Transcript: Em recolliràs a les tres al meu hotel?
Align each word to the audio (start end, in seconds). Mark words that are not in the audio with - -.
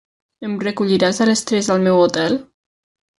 Em 0.47 0.53
recolliràs 0.61 1.19
a 1.25 1.27
les 1.31 1.43
tres 1.51 1.69
al 1.75 1.83
meu 1.89 1.99
hotel? 2.05 2.39